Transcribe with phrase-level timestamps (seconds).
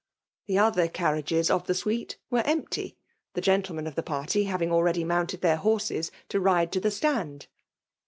[0.47, 2.97] The oth<»; carriages of t]ho suite were, empty;
[3.35, 7.45] the gentlemen of the pf^rty having already mounted their horses to lade to the stand.